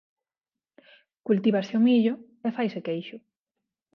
Cultívase 1.27 1.73
o 1.79 1.83
millo 1.87 2.13
e 2.47 2.49
faise 2.57 2.79
queixo. 2.87 3.17